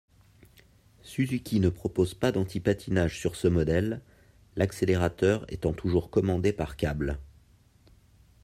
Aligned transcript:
Suzuki 1.03 1.59
ne 1.59 1.69
propose 1.69 2.15
pas 2.15 2.31
d'antipatinage 2.31 3.19
sur 3.19 3.35
ce 3.35 3.47
modèle, 3.47 4.01
l'accélérateur 4.55 5.45
étant 5.47 5.73
toujours 5.73 6.09
commandé 6.09 6.53
par 6.53 6.75
câble. 6.75 7.19